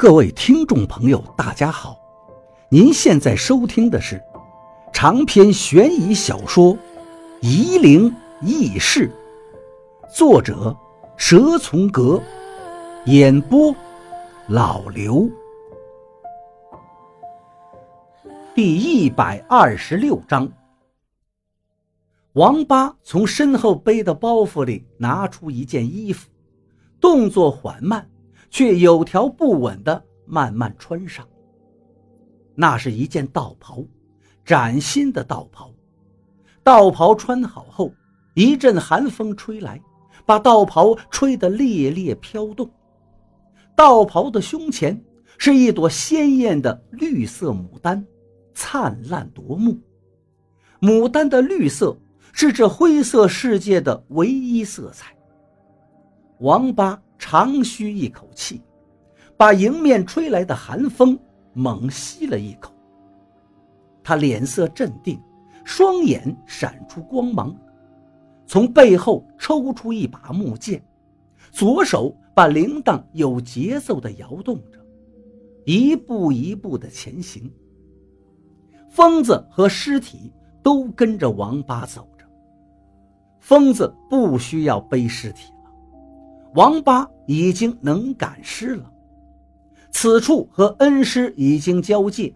[0.00, 1.94] 各位听众朋友，大家好！
[2.70, 4.18] 您现在收听的是
[4.94, 6.74] 长篇悬疑小说
[7.42, 8.10] 《夷陵
[8.40, 9.12] 轶事》，
[10.16, 10.74] 作者
[11.18, 12.18] 蛇从阁，
[13.04, 13.76] 演播
[14.48, 15.28] 老刘。
[18.54, 20.50] 第一百二十六章，
[22.32, 26.26] 王八从身后背的包袱里拿出一件衣服，
[26.98, 28.09] 动作缓慢。
[28.50, 31.26] 却有条不紊地慢慢穿上。
[32.54, 33.82] 那是一件道袍，
[34.44, 35.72] 崭新的道袍。
[36.62, 37.90] 道袍穿好后，
[38.34, 39.80] 一阵寒风吹来，
[40.26, 42.70] 把道袍吹得猎猎飘动。
[43.74, 45.02] 道袍的胸前
[45.38, 48.04] 是一朵鲜艳的绿色牡丹，
[48.52, 49.78] 灿烂夺目。
[50.80, 51.96] 牡丹的绿色
[52.32, 55.16] 是这灰色世界的唯一色彩。
[56.40, 57.00] 王八。
[57.20, 58.62] 长吁一口气，
[59.36, 61.16] 把迎面吹来的寒风
[61.52, 62.72] 猛吸了一口。
[64.02, 65.20] 他脸色镇定，
[65.62, 67.54] 双眼闪出光芒，
[68.46, 70.82] 从背后抽出一把木剑，
[71.52, 74.80] 左手把铃铛有节奏地摇动着，
[75.66, 77.52] 一步一步地前行。
[78.88, 80.32] 疯子和尸体
[80.62, 82.24] 都跟着王八走着。
[83.40, 85.52] 疯子不需要背尸体。
[86.54, 88.90] 王八已经能赶尸了，
[89.90, 92.34] 此处和恩施已经交界。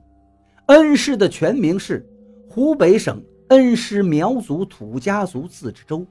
[0.66, 2.06] 恩施的全名是
[2.48, 6.06] 湖北省恩施苗族土家族自治州，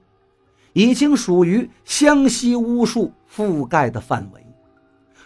[0.74, 4.46] 已经属于湘西巫术覆盖的范围。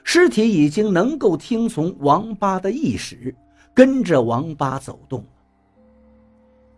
[0.03, 3.35] 尸体已经能够听从王八的意识，
[3.73, 5.25] 跟着王八走动。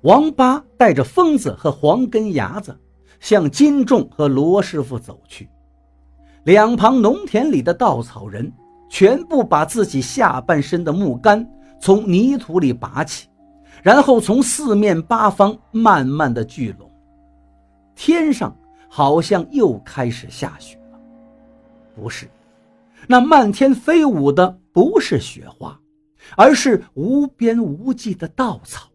[0.01, 2.75] 王八带着疯子和黄根牙子
[3.19, 5.47] 向金仲和罗师傅走去。
[6.43, 8.51] 两旁农田里的稻草人
[8.89, 11.47] 全部把自己下半身的木杆
[11.79, 13.27] 从泥土里拔起，
[13.83, 16.89] 然后从四面八方慢慢的聚拢。
[17.93, 18.55] 天上
[18.89, 20.99] 好像又开始下雪了，
[21.93, 22.27] 不是，
[23.07, 25.77] 那漫天飞舞的不是雪花，
[26.35, 28.87] 而是无边无际的稻草。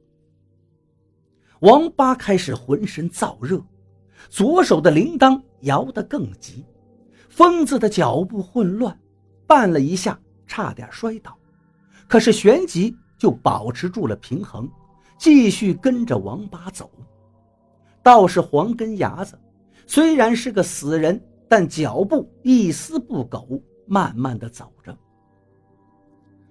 [1.60, 3.62] 王八开始浑身燥热，
[4.28, 6.64] 左手的铃铛摇得更急。
[7.34, 8.96] 疯子的脚步混乱，
[9.44, 11.36] 绊了一下，差点摔倒，
[12.06, 14.70] 可是旋即就保持住了平衡，
[15.18, 16.88] 继续跟着王八走。
[18.04, 19.36] 倒是黄根牙子，
[19.84, 24.96] 虽然是个死人，但脚步一丝不苟，慢慢的走着。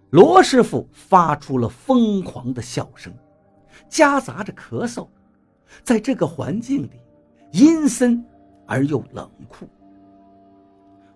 [0.10, 3.14] 罗师傅发出了疯狂的笑声，
[3.88, 5.08] 夹杂着咳嗽，
[5.82, 7.00] 在这个环境里，
[7.54, 8.22] 阴森
[8.68, 9.66] 而又冷酷。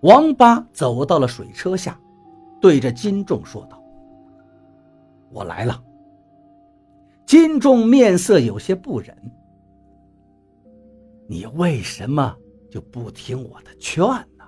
[0.01, 1.99] 王八走到了水车下，
[2.61, 3.81] 对着金仲说道
[5.31, 5.83] ：“我来了。”
[7.25, 9.15] 金仲面色有些不忍
[11.27, 12.35] ：“你为什么
[12.69, 14.03] 就不听我的劝
[14.37, 14.45] 呢？”“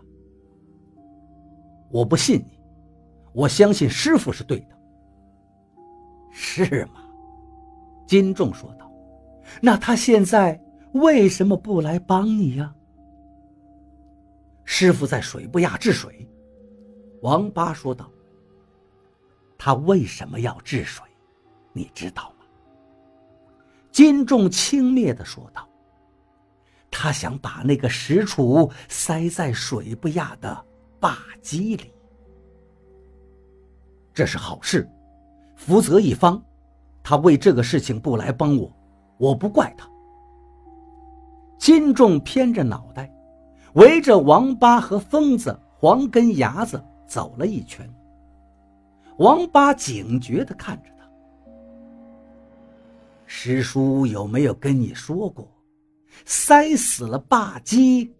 [1.91, 2.59] 我不信你，
[3.33, 4.79] 我相信师傅是对的。
[6.31, 7.01] ”“是吗？”
[8.07, 8.89] 金仲说道
[9.61, 10.61] ，“那他现在
[10.93, 12.73] 为什么不来帮你呀？”
[14.71, 16.29] 师傅在水不压治水，
[17.23, 18.07] 王八说道
[19.57, 21.03] ：“他为什么要治水？
[21.73, 22.45] 你知道吗？”
[23.91, 25.67] 金仲轻蔑地说道
[26.91, 30.65] ：“他想把那个石杵塞在水不压的
[30.99, 31.91] 坝基里。
[34.13, 34.87] 这是好事，
[35.55, 36.39] 福泽一方。
[37.01, 38.71] 他为这个事情不来帮我，
[39.17, 39.89] 我不怪他。”
[41.57, 43.11] 金仲偏着脑袋。
[43.79, 47.89] 围着王八和疯子黄根牙子走了一圈。
[49.19, 51.09] 王八警觉地看着他
[53.25, 55.49] ：“师叔有没有跟你说过，
[56.25, 58.13] 塞死了霸基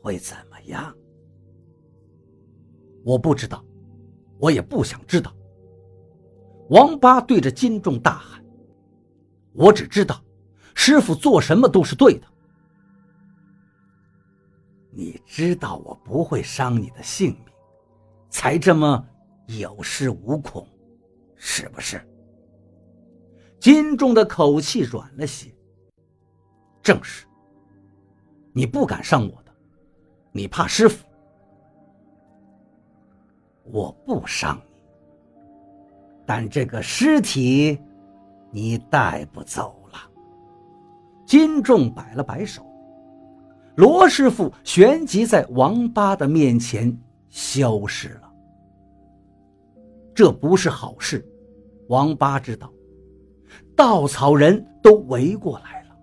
[0.00, 0.94] 会怎么样？”
[3.04, 3.62] 我不知道，
[4.38, 5.30] 我也不想知道。
[6.70, 8.42] 王八对着金仲大喊
[9.52, 10.18] ：“我只知道，
[10.74, 12.26] 师傅做什么都是对的。”
[14.96, 17.52] 你知道我不会伤你的性命，
[18.30, 19.04] 才这么
[19.46, 20.64] 有恃无恐，
[21.34, 22.00] 是不是？
[23.58, 25.52] 金仲的口气软了些。
[26.80, 27.26] 正是。
[28.52, 29.52] 你不敢伤我的，
[30.30, 31.04] 你怕师傅。
[33.64, 34.62] 我不伤你，
[36.24, 37.80] 但这个尸体，
[38.52, 39.98] 你带不走了。
[41.26, 42.64] 金仲摆了摆手。
[43.76, 46.96] 罗师傅旋即在王八的面前
[47.28, 48.30] 消失了。
[50.14, 51.26] 这不是好事。
[51.88, 52.72] 王八知道，
[53.76, 55.96] 稻草人都围过来了，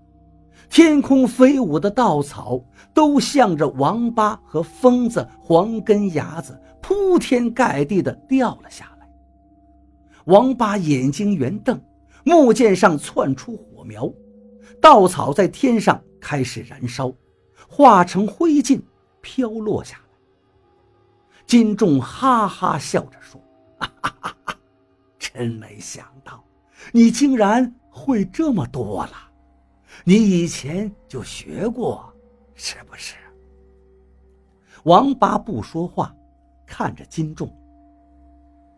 [0.69, 2.63] 天空飞舞的稻草
[2.93, 9.09] 都向着王八和疯子黄根牙子铺天盖地的掉了下来。
[10.25, 11.81] 王八眼睛圆瞪，
[12.25, 14.11] 木剑上窜出火苗，
[14.81, 17.11] 稻草在天上开始燃烧，
[17.71, 18.81] 化成灰烬
[19.21, 20.03] 飘落下来。
[21.47, 23.39] 金仲哈哈笑着说
[23.79, 24.57] ：“哈哈哈哈。”
[25.17, 26.43] 真没想到，
[26.91, 29.13] 你竟然会这么多了。
[30.03, 32.13] 你以前就学过，
[32.55, 33.15] 是不是？
[34.83, 36.13] 王八不说话，
[36.65, 37.49] 看着金仲。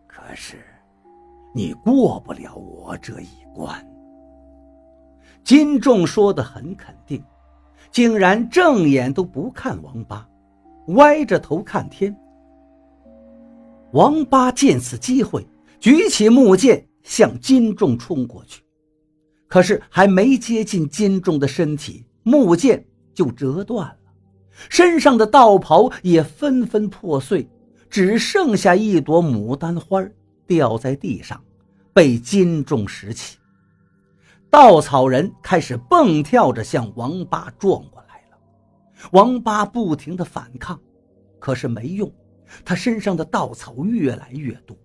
[0.05, 0.63] 可是，
[1.55, 3.83] 你过不了我这一关。
[5.43, 7.23] 金仲说的很肯定，
[7.91, 10.27] 竟然正眼都不看王八，
[10.87, 12.15] 歪着头看天。
[13.91, 15.45] 王八见此机会。
[15.79, 18.63] 举起木剑向金仲冲过去，
[19.49, 23.97] 可是还没接近金仲的身体，木剑就折断了，
[24.69, 27.45] 身上的道袍也纷纷破碎，
[27.89, 30.01] 只剩下一朵牡丹花
[30.47, 31.43] 掉在地上，
[31.91, 33.37] 被金仲拾起。
[34.53, 38.37] 稻草人开始蹦跳着向王八撞过来了，
[39.11, 40.79] 王八不停地反抗，
[41.39, 42.13] 可是没用，
[42.63, 44.77] 他身上的稻草越来越多。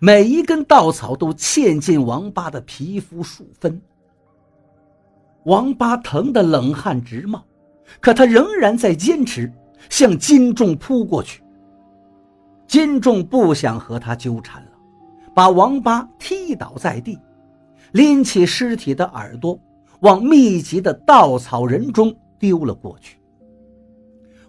[0.00, 3.80] 每一根稻草都嵌进王八的皮肤数分，
[5.44, 7.40] 王八疼得冷汗直冒，
[8.00, 9.48] 可他仍然在坚持
[9.88, 11.40] 向金仲扑过去。
[12.66, 14.72] 金仲不想和他纠缠了，
[15.32, 17.16] 把王八踢倒在地，
[17.92, 19.58] 拎起尸体的耳朵
[20.00, 23.18] 往密集的稻草人中丢了过去。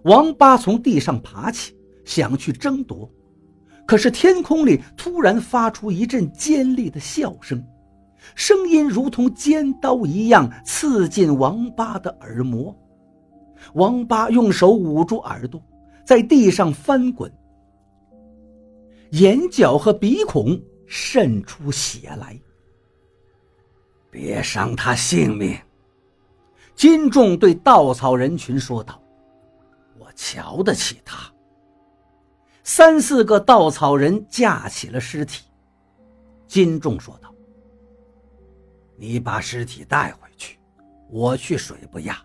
[0.03, 1.73] 王八从地上爬起，
[2.05, 3.09] 想去争夺。
[3.85, 7.63] 可是天空里突然发出一阵尖利的笑声，
[8.35, 12.75] 声音如同尖刀一样刺进王八的耳膜。
[13.73, 15.61] 王八用手捂住耳朵，
[16.05, 17.31] 在地上翻滚，
[19.11, 22.39] 眼角和鼻孔渗出血来。
[24.11, 25.57] 别伤他性命，
[26.75, 28.99] 金仲对稻草人群说道
[29.99, 31.31] ：“我瞧得起他。”
[32.63, 35.45] 三四个稻草人架起了尸体，
[36.47, 37.33] 金仲说道
[38.97, 40.59] ：“你把尸体带回去，
[41.09, 42.17] 我去水不压。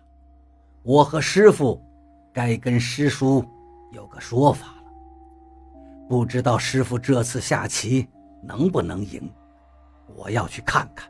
[0.83, 1.83] 我和师傅
[2.33, 3.43] 该跟师叔
[3.91, 4.83] 有个说法了。
[6.07, 8.07] 不知道师傅这次下棋
[8.43, 9.27] 能不能赢，
[10.15, 11.07] 我要去看看。”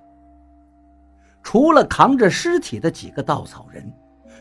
[1.55, 3.89] 除了扛着尸体的几个稻草人，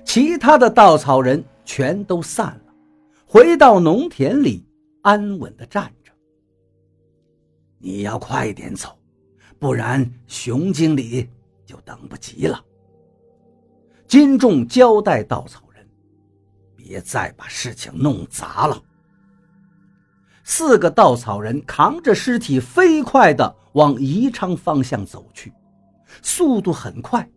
[0.04, 2.74] 其他的稻草人全都散了，
[3.24, 4.66] 回到农田里。
[5.02, 6.10] 安稳地站着。
[7.78, 8.98] 你要快点走，
[9.60, 11.30] 不然熊经理
[11.64, 12.60] 就等不及了。
[14.08, 15.88] 金仲交代稻草人
[16.74, 18.82] ：“别再把事情弄砸了。”
[20.42, 25.52] 四个稻草人扛着尸体，飞快地往宜昌方向走去，
[26.22, 27.28] 速度很快，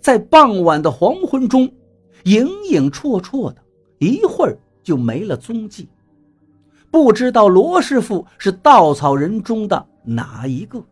[0.00, 1.70] 在傍晚的黄昏中，
[2.24, 3.62] 影影绰绰的，
[3.98, 5.88] 一会儿就没了踪迹。
[6.90, 10.82] 不知道罗师傅是稻草人中的哪一个？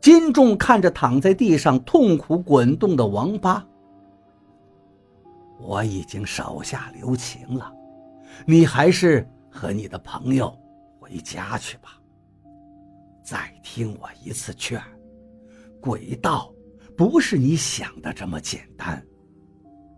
[0.00, 3.66] 金仲看着躺在地上痛苦滚动的王八，
[5.58, 7.72] 我已经手下留情了，
[8.46, 10.54] 你还是和你的朋友
[11.00, 11.98] 回家去吧。
[13.22, 14.78] 再听我一次劝，
[15.84, 16.50] 鬼道
[16.96, 19.06] 不是你想的这么简单，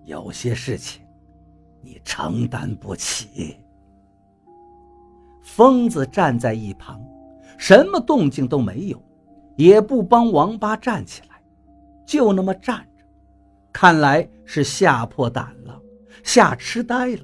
[0.04, 1.00] 有些事情
[1.80, 3.56] 你承担不起。
[5.44, 7.00] 疯子站在一旁，
[7.56, 9.00] 什么动静都没有，
[9.54, 11.40] 也不帮王八站起来，
[12.04, 13.04] 就那么站着，
[13.72, 15.80] 看来是吓破胆了，
[16.24, 17.22] 吓痴呆了。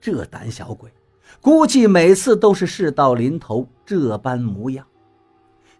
[0.00, 0.90] 这胆小鬼，
[1.40, 4.84] 估计每次都是事到临头这般模样。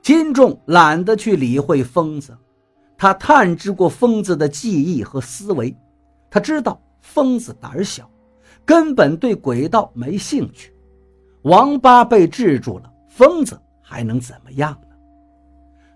[0.05, 2.37] 金仲懒得去理会疯子，
[2.95, 5.75] 他探知过疯子的记忆和思维，
[6.29, 8.07] 他知道疯子胆小，
[8.67, 10.75] 根本对鬼道没兴趣。
[11.45, 14.89] 王八被制住了，疯子还能怎么样呢？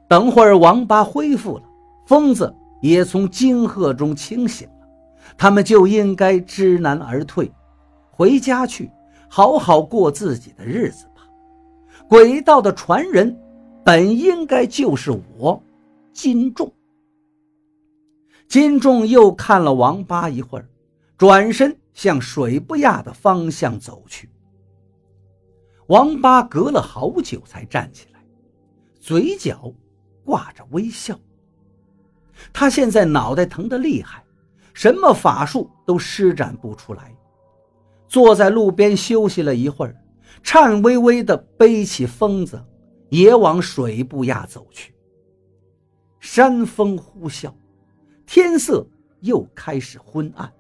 [0.08, 1.64] 等会儿王八恢复了，
[2.06, 2.50] 疯子
[2.80, 4.88] 也从惊吓中清醒了，
[5.36, 7.52] 他们就应该知难而退，
[8.10, 8.90] 回家去
[9.28, 11.28] 好好过自己的日子吧。
[12.08, 13.38] 鬼道的传人
[13.88, 15.62] 本应该就是我，
[16.12, 16.70] 金仲。
[18.46, 20.68] 金仲又看了王八一会儿，
[21.16, 24.28] 转身向水不压的方向走去。
[25.86, 28.20] 王八隔了好久才站起来，
[29.00, 29.72] 嘴角
[30.22, 31.18] 挂着微笑。
[32.52, 34.22] 他现在脑袋疼得厉害，
[34.74, 37.16] 什么法术都施展不出来，
[38.06, 39.96] 坐在路边休息了一会儿，
[40.42, 42.62] 颤巍巍地背起疯子，
[43.08, 44.94] 也往水步垭走去。
[46.20, 47.52] 山风呼啸，
[48.26, 48.86] 天色
[49.20, 50.52] 又开始昏暗。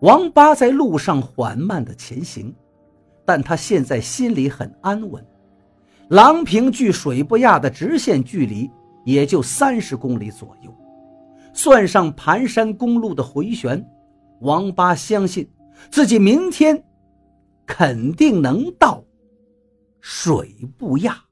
[0.00, 2.54] 王八在路上缓慢地前行，
[3.24, 5.24] 但他现在心里很安稳。
[6.08, 8.70] 郎平距水不亚的直线距离
[9.04, 10.74] 也就三十公里左右，
[11.52, 13.86] 算上盘山公路的回旋，
[14.40, 15.48] 王八相信
[15.90, 16.82] 自己明天
[17.66, 19.04] 肯定能到
[20.00, 21.22] 水不亚。